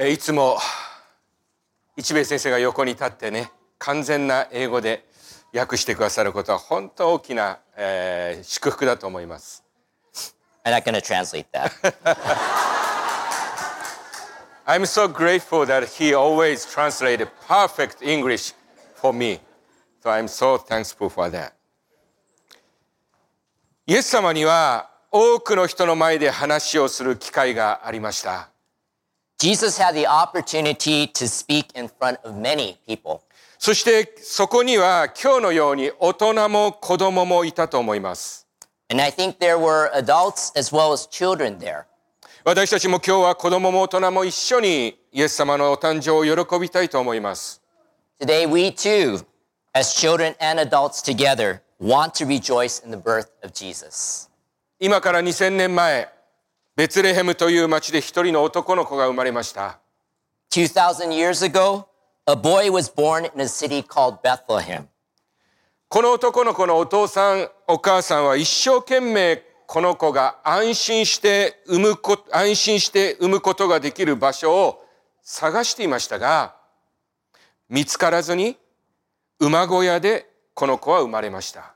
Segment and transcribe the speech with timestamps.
[0.00, 0.58] えーいつも
[1.96, 5.04] 一兵衛先生が横に立ってね完全な英語で
[5.52, 9.64] 訳してくださることは本当大きな、えー祝福だと思います
[10.64, 11.72] I'm not to translate that.
[14.66, 18.54] I'm so grateful that he always translated perfect English
[18.94, 19.40] for me.
[20.04, 21.54] So I'm so thankful for that.
[23.86, 28.50] イエス様には多くの人の前で話をする機会がありました。
[29.39, 33.21] Jesus had the opportunity to speak in front of many people.
[33.59, 38.47] そしてそこには今日のように大人も子供もいたと思います。
[38.89, 41.85] And I think there were adults as well as children there.
[42.45, 47.61] 私たちも今日は子供も大人も一緒にイエス様のお誕生を喜びたいと思います。
[48.19, 49.25] Today, we too,
[49.73, 54.29] as children and adults together, want to rejoice in the birth of Jesus.
[54.79, 56.09] 今から2000年前、
[56.78, 59.80] ベツレヘムという町で一人の男の子が生まれました。
[60.52, 61.86] 2,000 years ago,
[62.24, 64.84] a boy was born in a city called Bethlehem.
[65.88, 74.84] この男の子のお父さん、お母さんは一生懸命この子が安心して産むこ、安心して産むことができる場所を
[75.20, 76.54] 探していましたが、
[77.68, 78.56] 見つからずに
[79.40, 81.74] 馬小屋でこの子は生まれました。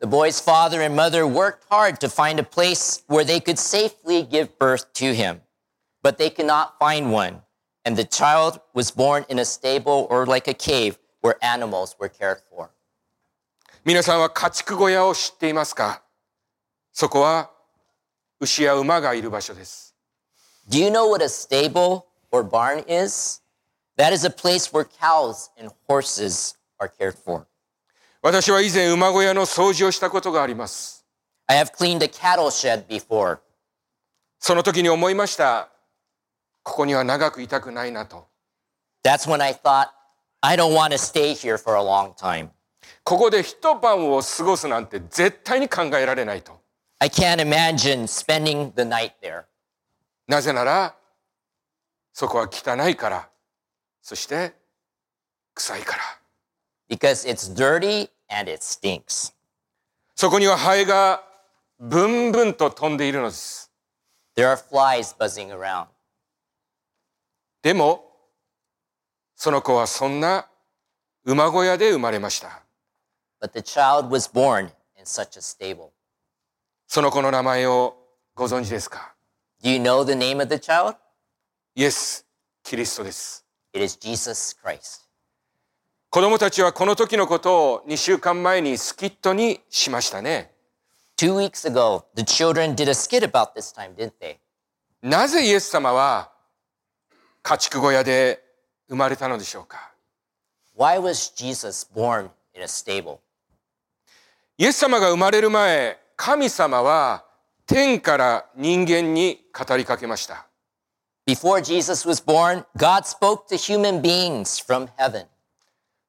[0.00, 4.22] The boy's father and mother worked hard to find a place where they could safely
[4.22, 5.42] give birth to him,
[6.02, 7.42] but they could not find one.
[7.84, 12.08] And the child was born in a stable or like a cave where animals were
[12.08, 12.70] cared for.
[13.84, 16.02] 皆さんは家畜小屋を知っていますか
[16.92, 17.50] そこは
[18.38, 19.94] 牛や馬がいる場所です。
[20.68, 23.42] Do you know what a stable or barn is?
[23.96, 27.46] That is a place where cows and horses are cared for.
[28.25, 31.05] 私は以前馬小屋の掃除をしたことがあります。
[31.45, 33.37] I have cleaned a cattle shed before.
[34.39, 35.69] その時に思いました。
[36.63, 38.27] ここには長くいたくないなと。
[39.03, 39.89] That's when I thought,
[40.41, 42.49] I don't want to stay here for a long time.
[43.03, 46.59] ここで一晩を過ごすなんて絶対に考えられないと。
[46.97, 49.43] I can't imagine spending the night there.
[50.27, 50.95] なぜなら、
[52.11, 53.29] そこは汚いから、
[54.01, 54.55] そして
[55.53, 56.01] 臭いから。
[56.89, 59.33] because it's dirty and it stinks.
[60.15, 61.23] そこにはハエが
[61.79, 63.71] ブンブンと飛んでいるのです。
[64.35, 65.87] There are flies buzzing around.
[67.61, 68.11] でも、
[69.35, 70.47] その子はそんな
[71.25, 72.63] 馬小屋で生まれました。
[73.41, 75.89] But the child was born in such a stable.
[76.87, 77.97] その子の名前を
[78.35, 79.15] ご存知ですか
[79.63, 80.95] Do you know the name of the child?
[81.75, 82.25] イエス・
[82.63, 83.45] キリストです。
[83.73, 85.04] It is Jesus Christ.
[86.15, 90.49] 子供たちはこの時のことを2週間前にスキットにしましたね。
[91.17, 94.37] Two weeks ago, the children did a skit about this time, didn't they?
[95.01, 96.31] なぜイエス様は
[97.43, 98.41] 家畜小屋で
[98.87, 99.91] 生まれたのでしょうか
[100.77, 103.17] Why was Jesus born in a stable?
[104.57, 107.25] イエス様が生まれる前、神様は
[107.67, 110.47] 天から人間に語りかけました。
[111.27, 115.25] Before Jesus was born, God spoke to human beings from heaven.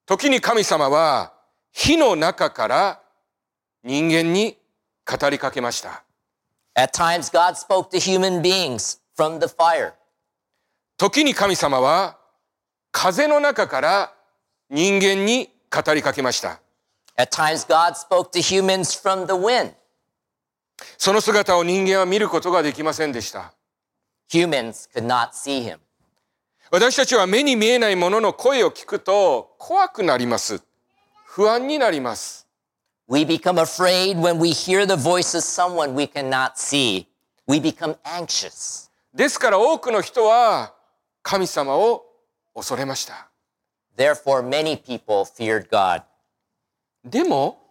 [0.07, 1.33] 時に神様は
[1.73, 3.01] 火の中から
[3.83, 4.57] 人間に
[5.05, 6.05] 語りかけました。
[6.77, 9.95] At times, God spoke to human beings from the fire.
[10.97, 12.19] 時に神様は
[12.93, 14.13] 風の中から
[14.71, 16.61] 人間に語りかけました。
[17.17, 19.73] At times, God spoke to humans from the wind.
[20.99, 23.55] その姿を人間は見ることができませんでした。
[24.31, 25.79] Humans could not see him.
[26.71, 30.63] 私たちは目に見えないものの声を聞くと怖くなります。
[31.25, 32.49] 不安になります。
[33.09, 37.07] We become afraid when we hear the voice of someone we cannot see.
[37.47, 38.91] We become anxious.
[39.15, 40.75] ですから多くの人は
[41.23, 42.05] 神様を
[42.53, 43.31] 恐れました。
[43.97, 46.03] Therefore, many people feared God.
[47.05, 47.63] でも、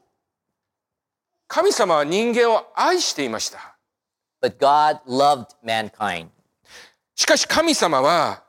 [1.47, 3.75] 神様は人間を愛していました。
[4.41, 6.29] But God loved mankind.
[7.13, 8.44] しかし神様は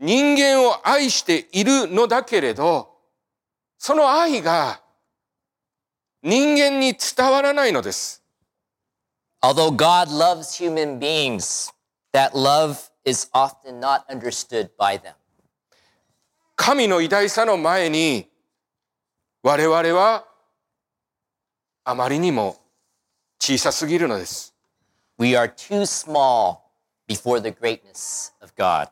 [0.00, 2.96] 人間を愛しているのだけれど、
[3.76, 4.80] その愛が
[6.22, 8.22] 人間に伝わらないのです。
[9.42, 11.72] Although God loves human beings,
[12.12, 15.14] that love is often not understood by them.
[16.56, 18.28] 神の偉大さの前に
[19.42, 20.26] 我々は
[21.84, 22.56] あまりにも
[23.38, 24.54] 小さすぎるのです。
[25.18, 26.58] We are too small
[27.06, 28.88] before the greatness of God.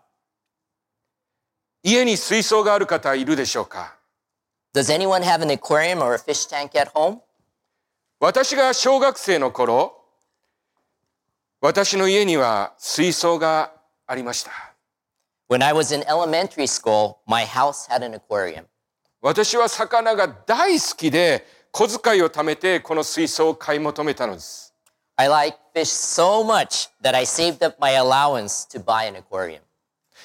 [1.89, 3.97] 家に水槽がある方いるでしょうか
[4.75, 7.21] Does anyone have an aquarium or a fish tank at home?
[8.21, 9.95] 私が小学生の頃、
[11.63, 13.73] 私の家には水槽が
[14.07, 14.51] ありました。
[15.49, 18.67] When I was in elementary school, my house had an aquarium.
[19.23, 24.75] 私は魚が大好きで小遣いを貯めてこの水槽を買い求めたのです。
[25.17, 29.63] I like fish so much that I saved up my allowance to buy an aquarium.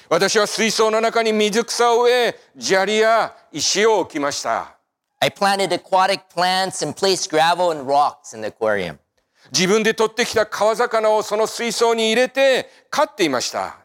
[0.08, 4.78] 私は水槽の中に水草を植え、砂利や石を置きました。
[5.20, 8.98] I planted aquatic plants and placed gravel and rocks in the aquarium.
[9.52, 13.78] 自分で取ってきた川魚をその水槽に入れて飼っていました。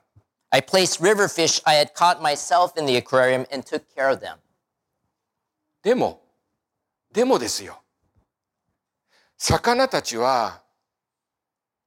[0.50, 4.20] I placed river fish I had caught myself in the aquarium and took care of
[4.20, 4.38] them.
[5.84, 6.22] でも、
[7.14, 7.82] でもですよ。
[9.38, 10.62] 魚たちは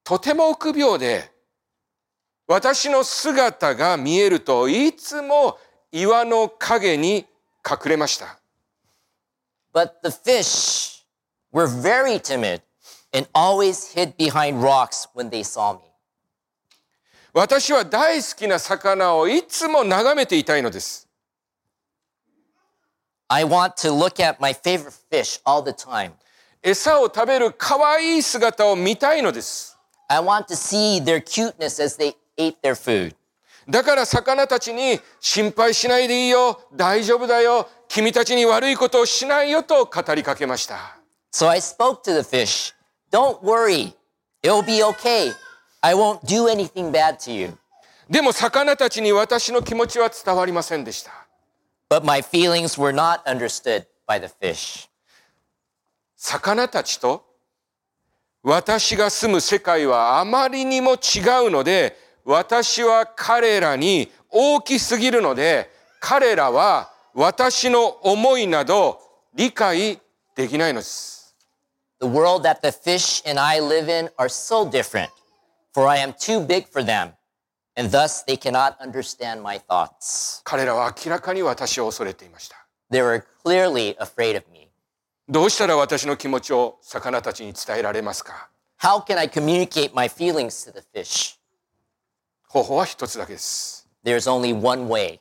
[0.04, 1.31] とても臆病で、
[2.52, 5.56] 私の姿が見えるといつも
[5.90, 7.24] 岩の影に
[7.66, 8.40] 隠れました。
[9.72, 11.02] But the fish
[11.50, 12.60] were very timid
[13.14, 15.80] and always hid behind rocks when they saw me.
[17.32, 21.08] 私は大好きな魚をいつも眺めていたいのです。
[23.28, 26.12] I want to look at my favorite fish all the time.
[26.62, 29.78] 餌を食べる可愛い姿を見たいのです。
[30.08, 33.14] I want to see their cuteness as they ate their food.
[33.68, 40.98] だから魚たちに心配しないでいいよ、大丈夫だよ、君たちに悪いことをしないよと語りかけました。
[41.32, 42.74] So I spoke to the fish.
[43.10, 43.94] Don't worry.
[44.42, 45.32] It'll be okay.
[45.80, 47.56] I won't do anything bad to you.
[48.10, 51.12] でも魚たちに私の気持ちは伝わりませんでした。
[51.88, 54.88] But my feelings were not understood by the fish.
[56.16, 57.24] 魚たちと
[58.42, 65.70] 私が住む世界はあまりにも違うので、私は彼らに大きすぎるので、
[66.00, 69.00] 彼らは私の思いなど
[69.34, 70.00] 理解
[70.34, 71.36] できないのです。
[72.00, 75.10] The world that the fish and I live in are so different,
[75.72, 77.12] for I am too big for them,
[77.76, 80.40] and thus they cannot understand my thoughts.
[80.44, 82.66] 彼らは明らかに私を恐れていました。
[82.90, 84.70] They were clearly afraid of me.
[85.28, 88.48] どうしたら私の気持ちを魚たちに伝えられますか
[88.80, 91.38] How can I communicate my feelings to the fish?
[92.52, 93.88] 方法は一つだけです。
[94.04, 95.20] There's only one way.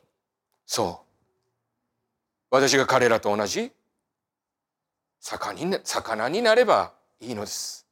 [0.66, 1.06] そう。
[2.50, 3.72] 私が彼らと同じ
[5.18, 7.86] 魚に魚になればいいのです。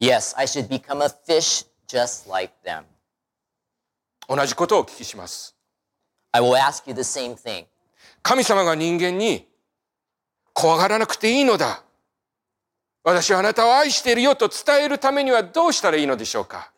[0.00, 2.84] Yes, I should become a fish just like them.
[4.28, 5.56] 同じことをお聞きします。
[6.30, 7.66] I will ask you the same thing.
[8.22, 9.48] 神様が人間に
[10.52, 11.82] 怖がらなくていいのだ。
[13.02, 16.70] 私はあなたを愛しているよと伝えるためにはどうしたらいいのでしょうか？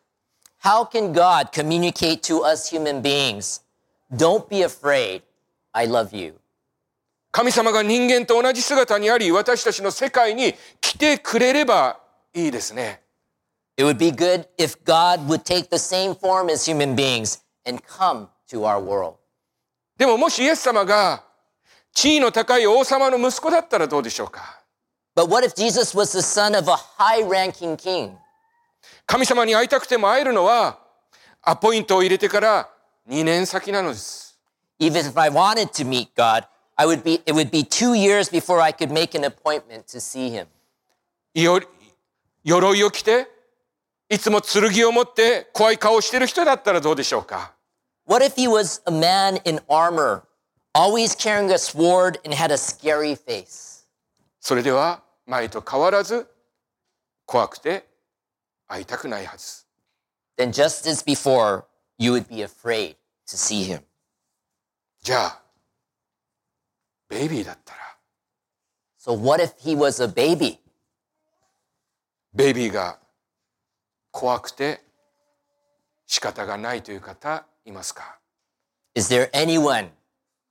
[0.66, 3.62] How can God communicate to us human beings?
[4.16, 5.24] Don't be afraid.
[5.74, 6.36] I love you.
[7.32, 12.00] 神様が人間と同じ姿にあり私たちの世界に来てくれれば
[12.34, 13.02] いいですね。
[13.78, 17.82] It would be good if God would take the same form as human beings and
[17.88, 19.16] come to our world.
[19.98, 21.24] でももしイエス様が
[21.94, 24.62] 地位の高い王様の息子だったらどうでしょうか
[25.16, 28.18] But what if Jesus was the son of a high ranking king?
[29.07, 30.81] 神様に会いたくても会えるのは
[31.41, 32.69] アポイントを入れてから
[33.09, 34.39] 2年先なのです。
[34.81, 36.45] Even if I wanted to meet God,
[36.75, 40.01] I would be, it would be two years before I could make an appointment to
[40.01, 40.47] see him.
[41.35, 41.61] よ
[42.45, 43.29] 鎧を着て
[44.09, 47.55] いつも剣を持って怖い顔をしてる人だったらどうでしょうか
[48.07, 50.23] What if he was a man in armor,
[50.75, 53.87] always carrying a sword and had a scary face?
[54.41, 56.29] それでは前と変わらず
[57.25, 57.85] 怖くて
[58.69, 59.67] 会いたくないはず。
[60.37, 61.65] Then just as before,
[61.99, 62.97] you would be afraid
[63.27, 63.83] to see him.
[65.03, 65.43] じゃあ
[67.09, 67.79] ベイビーだったら
[68.99, 70.59] So what if he was a baby?
[72.35, 72.99] ベイビーが
[74.11, 74.81] 怖くて
[76.07, 78.19] 仕方がないという方いますか
[78.95, 79.91] Is there anyone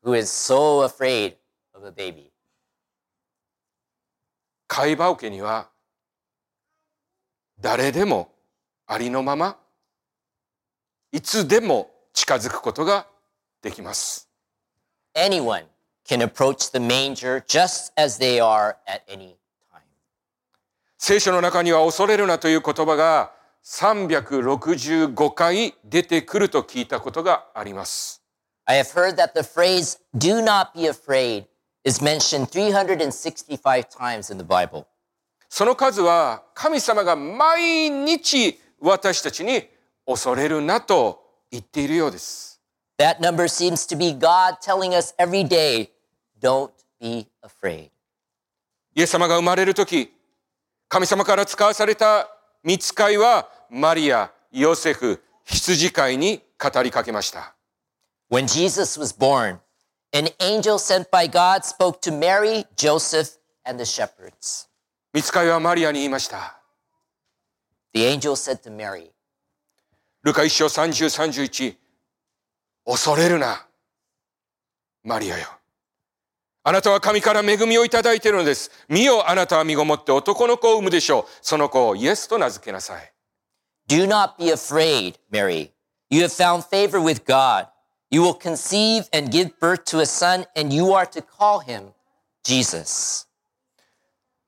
[0.04, 1.36] who is so afraid
[1.74, 2.32] of a baby?
[4.68, 5.70] 貝羽桶には
[7.60, 8.32] 誰でも
[8.88, 9.58] ありのまま
[11.12, 13.08] いつでも近づくことが
[13.62, 14.30] できます。
[15.16, 15.66] Anyone
[16.06, 19.36] can approach the manger just as they are at any
[19.72, 19.82] time.
[20.98, 23.32] 聖書の中には恐れるなという言葉が
[23.64, 28.22] 365回出てくると聞いたことがあります。
[28.66, 31.46] I have heard that the phrase, do not be afraid,
[31.84, 34.86] is mentioned 365 times in the Bible.
[35.50, 39.64] その数は神様が毎日私たちに
[40.06, 42.62] 恐れるなと言っているようです。
[42.98, 45.90] That number seems to be God telling us every day,
[46.40, 47.90] don't be afraid.
[48.96, 50.14] イエス様が生まれる時
[50.88, 52.30] 神様から使わされた
[52.64, 57.56] 見つかいはマリア、ヨセフ、羊飼いに語りかけました。
[58.32, 59.60] When Jesus was born,
[60.14, 64.68] an angel sent by God spoke to Mary, Joseph, and the shepherds.
[65.16, 66.58] 見つかいはマリアに言いました。
[67.94, 69.12] The angel said to Mary,
[70.24, 71.78] ルカ一章30、31。
[72.86, 73.66] 恐れるな。
[75.06, 75.48] マリアよ。
[76.66, 78.70] あなたは神から恵みをいただいているのです。
[78.90, 81.26] 見よ、あなたは身ごもって男の子を産むでしょう。
[81.42, 83.14] その子をイエスと名付けなさい。
[83.88, 85.72] Do not be afraid, Mary.
[86.10, 87.68] You have found favor with God.
[88.12, 91.94] You will conceive and give birth to a son, and you are to call him
[92.44, 93.26] Jesus.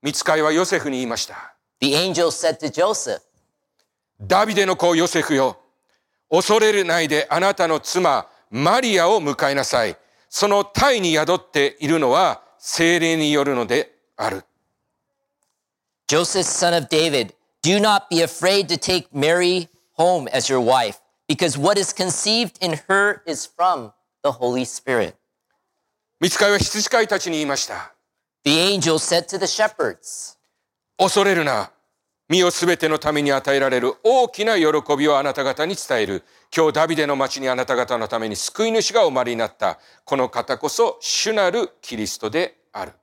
[0.07, 1.57] 見つかいはヨセフに言いました。
[1.81, 3.19] The angel said to Joseph,
[4.21, 5.57] ダビデの子ヨセフよ。
[6.31, 9.97] 恐れるないであなたの妻マリアを迎えなさい。
[10.29, 14.45] その胎に宿っているのは精霊によるのである。
[16.07, 21.59] Joseph, son of David, do not be afraid to take Mary home as your wife, because
[21.61, 23.91] what is conceived in her is from
[24.23, 25.15] the Holy Spirit.
[26.21, 27.96] 見つかいは羊飼いたちに言いました。
[28.47, 30.37] The angel said to the shepherds,
[30.97, 31.69] 恐れるな。
[32.29, 36.23] 身をすべてのために与えられる大きな喜びをあなた方に伝える。
[36.55, 39.79] 今日ダビデの町にあなた方のために救い主がお生まれになった。
[40.05, 42.93] この方こそ主なるキリストである。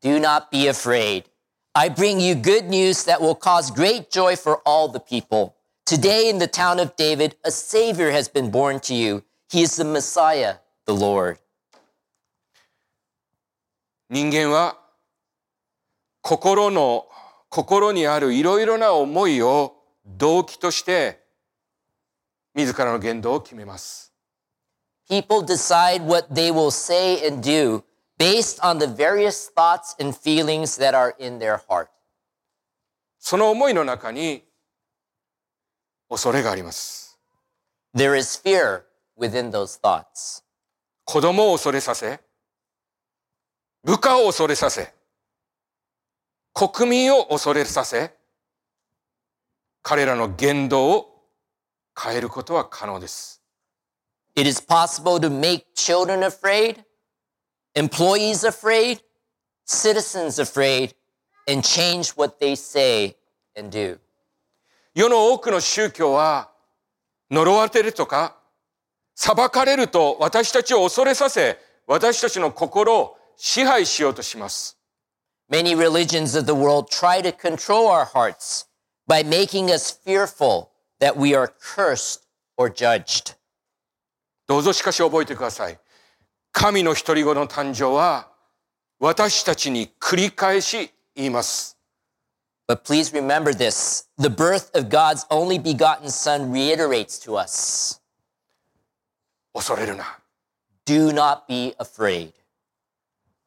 [0.00, 1.24] Do not be afraid.
[1.72, 5.54] I bring you good news that will cause great joy for all the people.
[5.84, 9.24] Today in the town of David, a Savior has been born to you.
[9.50, 11.38] He is the Messiah, the Lord.
[14.08, 14.78] 人間は
[16.20, 17.06] 心の
[17.48, 21.24] 心にあるいろいろな思いを動機として
[22.54, 24.12] 自らの言動を決めます。
[25.08, 27.82] People decide what they will say and do
[28.18, 31.88] based on the various thoughts and feelings that are in their heart.
[33.18, 34.44] その思いの中に
[36.08, 37.18] 恐れがあります。
[37.94, 38.82] There is fear
[39.18, 40.42] within those thoughts.
[41.04, 42.20] 子供を恐れさせ、
[43.86, 44.92] 部下を恐れさせ、
[46.52, 48.16] 国民を恐れさせ、
[49.80, 51.22] 彼らの言動を
[51.96, 53.40] 変えることは可能です。
[54.34, 56.82] It is possible to make children afraid,
[57.76, 59.02] employees afraid,
[59.64, 60.96] citizens afraid,
[61.48, 63.16] and change what they say
[63.56, 64.00] and do.
[64.96, 66.50] 世の多くの宗教は
[67.30, 68.36] 呪われるとか
[69.14, 74.78] 裁かれると私たちを恐れさせ私たちの心を支配しようとします。
[75.50, 78.66] Many religions of the world try to control our hearts
[79.06, 80.68] by making us fearful
[81.00, 82.22] that we are cursed
[82.56, 83.36] or judged.
[84.46, 85.78] どうぞしかし覚えてください。
[86.52, 88.28] 神の独り子の誕生は
[88.98, 91.76] 私たちに繰り返し言います。
[92.68, 98.00] But please remember this the birth of God's only begotten Son reiterates to us
[99.54, 100.18] 恐れるな。
[100.86, 102.32] do not be afraid.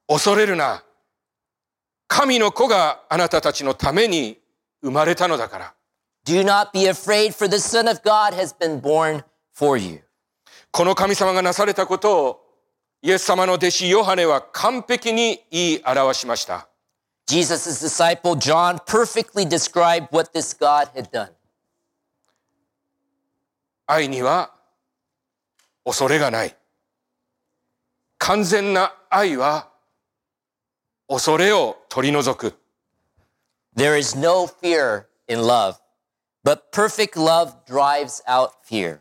[0.09, 0.83] 恐れるな。
[2.07, 4.39] 神の子があなたたちのために
[4.81, 5.73] 生まれたのだから。
[6.25, 9.23] Do not be afraid, for the Son of God has been born
[9.53, 10.01] for you.
[10.71, 12.41] この神様がなされたことを
[13.03, 16.67] イエス様の弟子ヨハネは完璧に言い表しました。
[17.27, 21.29] Jesus' disciple John perfectly described what this God had done.
[23.85, 24.51] 愛には
[25.85, 26.55] 恐れがない。
[28.17, 29.68] 完全な愛は
[31.09, 32.53] 恐れを取り除く。
[33.75, 35.77] There is no fear in love,
[36.43, 38.99] but perfect love drives out fear.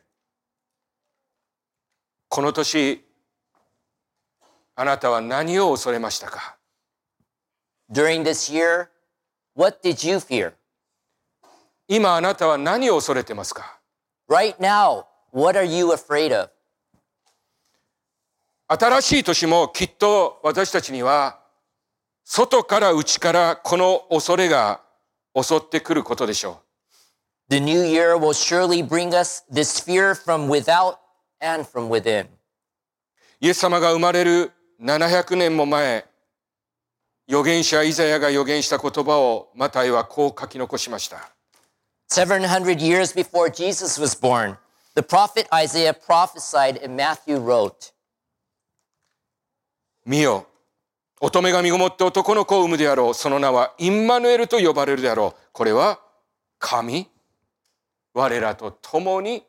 [2.30, 3.04] この年、
[4.74, 6.56] あなたは何を恐れましたか
[7.92, 8.88] During this year,
[9.54, 10.54] what did you fear?
[11.88, 13.80] 今あなたは何を恐れてますか
[14.30, 16.48] Right now, what are you afraid of?
[18.66, 21.40] 新しい年もきっと私たちには
[22.30, 24.82] 外から内からこの恐れが
[25.34, 26.60] 襲ってくることでしょ
[27.48, 27.54] う。
[27.54, 30.98] The new year will surely bring us this fear from without
[31.40, 32.26] and from within.
[33.40, 36.04] イエス様が生まれる700年も前、
[37.26, 41.30] 預言者イザヤが預言した言葉をマタイはこう書き残しました。
[42.10, 44.58] 700 years before Jesus was born,
[44.94, 47.94] the prophet Isaiah prophesied and Matthew wrote,
[50.04, 50.47] 見よ、
[51.20, 53.14] 乙女が身ごもって男の子を産むであろう。
[53.14, 55.40] その名はインマヌエルと呼ばれるであろう。
[55.52, 55.98] これは
[56.58, 57.08] 神、
[58.14, 59.42] 我らと共に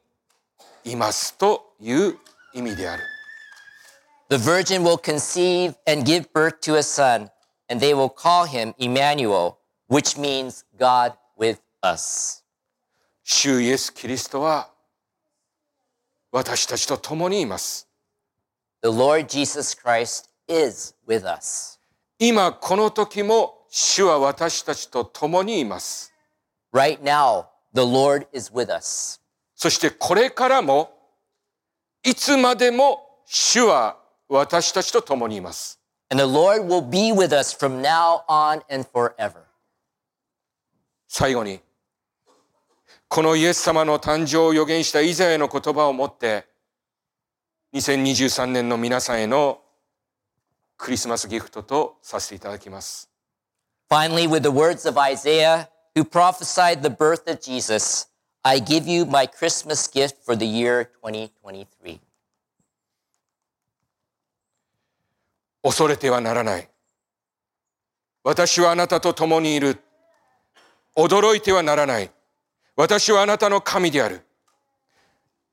[0.83, 2.17] いますという
[2.53, 3.03] 意味である。
[4.29, 7.29] The virgin will conceive and give birth to a son,
[7.69, 9.57] and they will call him Emmanuel,
[9.89, 12.43] which means God with us.
[13.23, 14.71] 主イエス・キリストは
[16.31, 17.87] 私たちと共にいます。
[18.81, 21.79] The Lord Jesus Christ is with us.
[22.17, 26.13] 今この時も主は私たちと共にいます。
[26.73, 29.21] Right now, the Lord is with us.
[29.55, 30.91] そしてこれからも
[32.03, 35.79] いつまでも主は私たちと共にいます。
[36.09, 39.43] And the Lord will be with us from now on and forever.
[41.07, 41.59] 最後に、
[43.07, 46.47] このイエス様の誕生を予言したイザヤの言葉をもって、
[47.73, 49.61] 2023年の皆さんへの
[50.79, 53.11] クリスマスギフトとさせていただきます。
[53.91, 58.07] Finally, with the words of Isaiah, who prophesied the birth of Jesus,
[58.43, 61.99] I give you my Christmas gift for the year 2023.
[65.61, 66.69] 恐れてはならない。
[68.23, 69.83] 私はあなたと共にいる。
[70.95, 72.09] 驚いてはならない。
[72.77, 74.25] 私はあなたの神である。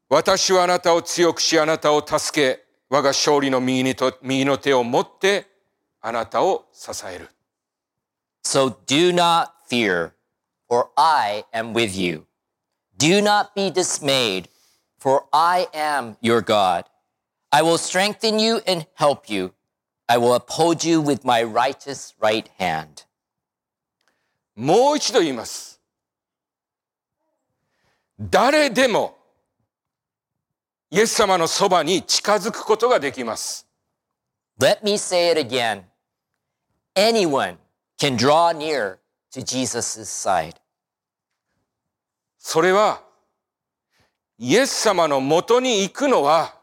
[0.09, 5.47] 私はあなたを強くし、あなたを助け、我が勝利の右にと右の手を持って、
[6.01, 7.29] あなたを支える。
[8.45, 10.13] So do not fear,
[10.69, 12.27] for I am with you.
[12.97, 14.49] Do not be dismayed,
[14.99, 16.85] for I am your God.
[17.51, 19.53] I will strengthen you and help you.
[20.09, 23.07] I will uphold you with my righteous right hand.
[24.55, 25.81] もう一度言います。
[28.19, 29.16] 誰でも、
[30.91, 33.67] イエス様のそばに近づくことができます。
[34.61, 35.83] Let me say it again.
[36.95, 37.57] Anyone
[37.99, 38.99] can draw near
[39.33, 40.55] to Jesus' side.
[42.39, 43.03] それは、
[44.39, 46.55] イエス様のもとに行くのは、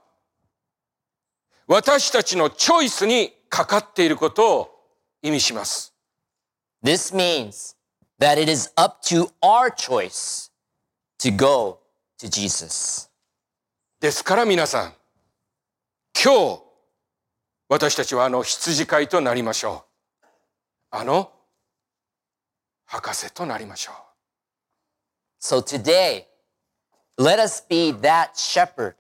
[1.68, 4.70] 私たちのチョイスにかかっていることを
[5.22, 5.94] 意味します。
[6.84, 7.76] This means
[8.20, 10.52] that it is up to our choice
[11.20, 11.80] to go
[12.20, 13.10] to Jesus.
[14.04, 14.94] ですから皆さん、
[16.22, 16.62] 今日、
[17.70, 19.86] 私たちはあの羊飼いとなりましょ
[20.22, 20.26] う。
[20.92, 21.32] あの
[22.84, 23.96] 博士となりましょう。
[25.42, 26.26] So today,
[27.18, 28.96] let us be that shepherd.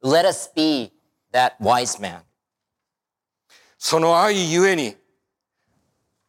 [0.00, 0.92] Let us be
[1.32, 2.20] that wise man.
[3.78, 4.94] その愛ゆえに、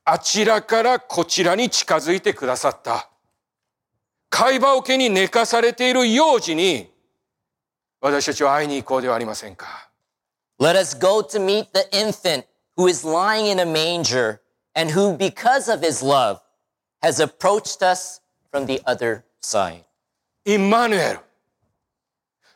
[0.06, 3.12] あちらからこちらに近づいてくださった。
[4.32, 6.92] 貝羽桶に寝かされている幼児に、
[8.02, 9.92] 私たちは会いに行こうではありませんか。
[10.60, 14.40] Let us go to meet the infant who is lying in a manger
[14.76, 16.40] and who, because of his love,
[17.02, 19.84] has approached us from the other side.
[20.46, 21.20] インマヌエル。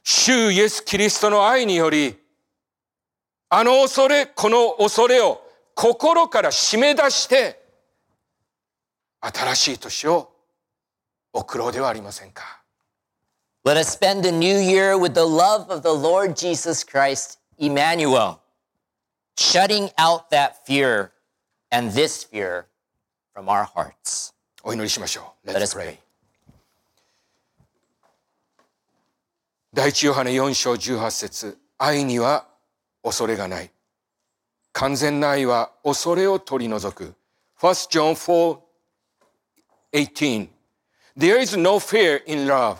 [0.03, 2.15] 主イエス・キリストの愛により、
[3.49, 5.41] あの恐れ、この恐れを
[5.75, 7.63] 心から締め出して、
[9.21, 10.31] 新しい年を
[11.33, 12.54] 送ろうではありませんか。
[13.64, 18.40] Let us spend the new year with the love of the Lord Jesus Christ, Emmanuel,
[19.36, 21.12] shutting out that fear
[21.70, 22.66] and this fear
[23.34, 24.32] from our hearts.
[24.62, 25.50] お祈りしましょう。
[25.50, 25.98] Let us pray.
[29.72, 32.46] 第一ヨハネ4章18節愛には
[33.02, 33.70] 恐れがない。
[34.72, 37.14] 完全な愛は恐れを取り除く。
[37.60, 38.58] 1 John 4
[39.92, 40.48] 18
[41.16, 42.78] There is no fear in love,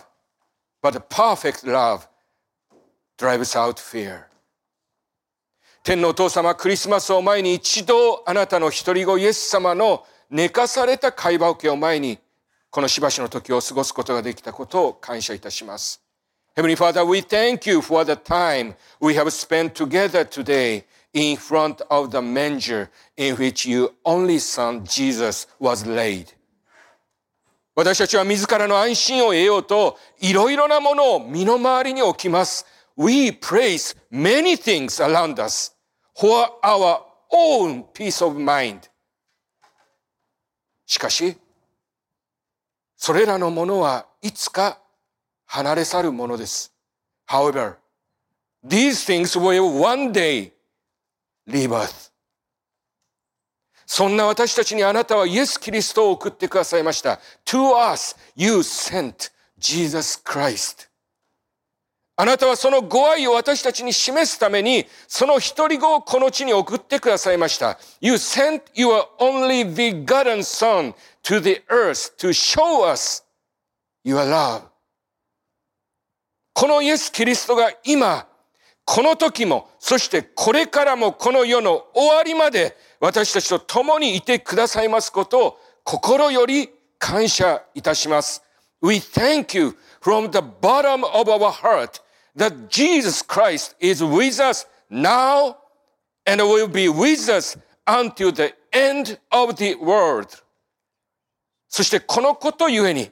[0.86, 2.06] But perfect love
[3.18, 4.26] drives out fear.
[5.82, 12.18] 天のお父様、クリスマスを前に一度あなたの一人子イエス様の寝かされた会話受けを前に、
[12.70, 16.00] このしばしの時を過ごすことができたことを感謝いたします。
[16.56, 22.10] Heavenly Father, we thank you for the time we have spent together today in front of
[22.10, 26.35] the manger in which your only son Jesus was laid.
[27.76, 32.64] 私たちは自らの安心を得ようと、いろいろなものを身の回りに置きます。
[32.96, 35.76] We praise many things around us
[36.18, 38.80] for our own peace of mind.
[40.86, 41.36] しかし、
[42.96, 44.80] それらのものはいつか
[45.44, 46.72] 離れ去るものです。
[47.28, 47.76] However,
[48.66, 50.52] these things will one day
[51.46, 52.10] leave us.
[53.86, 57.20] そんな私たちにあなたはイエス・キリストを送ってくださいました。
[57.46, 60.88] To us, you sent Jesus Christ.
[62.18, 67.78] あなたはそのご愛を私たちに示すために、その一人子をこの地に送ってくださいました。
[68.00, 73.22] You sent your only begotten son to the earth to show us
[74.04, 74.62] your love.
[76.54, 78.26] このイエス・キリストが今、
[78.86, 88.42] この時も、そしてこれからもこの世の終わりまで私たちと共にいてくださいますことを心より感謝いたします。
[88.80, 92.00] We thank you from the bottom of our heart
[92.36, 95.56] that Jesus Christ is with us now
[96.24, 100.28] and will be with us until the end of the world.
[101.68, 103.10] そしてこのことゆえに、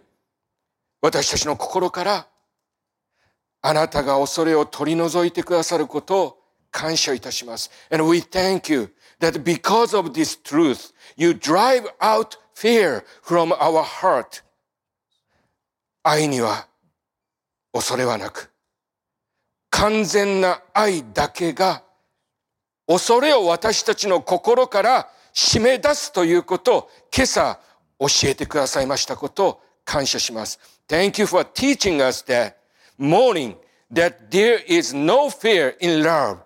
[1.03, 2.29] 私たちの心から
[3.66, 6.38] あなたが恐れを取り除いてくださることを
[6.70, 7.70] 感謝いたします。
[7.90, 14.44] And we thank you that because of this truth, you drive out fear from our heart.
[16.03, 16.68] 愛には
[17.72, 18.50] 恐れはなく、
[19.70, 21.83] 完全な愛だけが
[22.87, 27.59] 恐れを私たちの心から締め出すということを今朝
[27.98, 30.61] 教えてくださいましたことを感謝します。
[30.87, 32.57] Thank you for teaching us that
[32.98, 33.56] morning
[33.92, 36.39] that there is no fear in love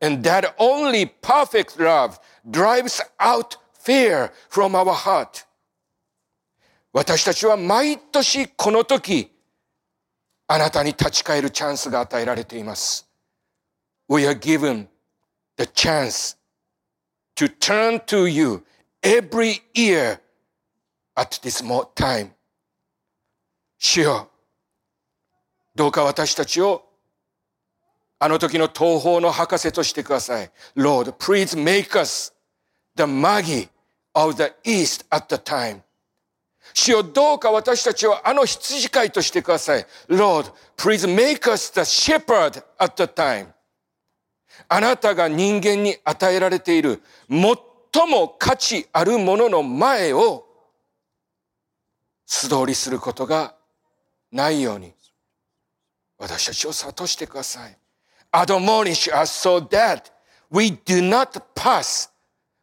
[0.00, 2.18] and that only perfect love
[2.50, 5.46] drives out fear from our heart.
[6.92, 9.30] 私たちは毎年この時、
[10.48, 13.06] あなたに立ち返るチャンスが与えられています。
[14.08, 14.88] We are given
[15.58, 16.36] the chance
[17.34, 18.64] to turn to you
[19.02, 20.20] every year
[21.16, 21.62] at this
[21.94, 22.30] time.
[23.78, 24.29] 主よ
[25.81, 26.83] どうか私たちを
[28.19, 30.51] あの時の東方の博士としてください。
[30.75, 32.31] Lord, please make us
[32.95, 33.67] the Magi
[34.13, 35.81] of the East at the time.
[36.75, 39.87] 主よどうか私たちをあの羊飼いとしてください。
[40.07, 43.47] Lord, please make us the shepherd at the time.
[44.67, 50.45] あなたが人間に与えられている最も価値あるものの前を
[52.27, 53.55] 素通りすることが
[54.31, 54.93] ないように
[56.21, 57.77] 私たちを諭してください。
[58.31, 60.11] Admonish us so that
[60.51, 62.09] we do not pass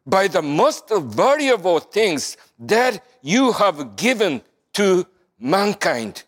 [0.07, 4.41] by the most valuable things that you have given
[4.73, 5.05] to
[5.39, 6.25] mankind.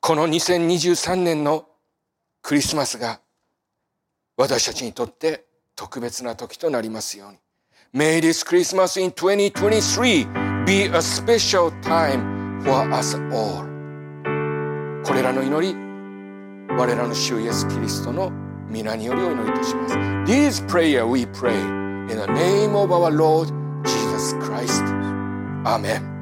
[0.00, 1.68] この2023年の
[2.40, 3.20] クリスマスが
[4.38, 5.44] 私たちにとって
[5.76, 7.38] 特別な時となりますように。
[7.94, 13.71] May this Christmas in 2023 be a special time for us all.
[15.04, 15.74] これらの祈り
[16.76, 18.30] 我らの主イエス・キリストの
[18.68, 23.52] 皆によりお祈りいたします This prayer we pray in the name of our Lord
[23.84, 24.82] Jesus Christ
[25.64, 26.12] Amen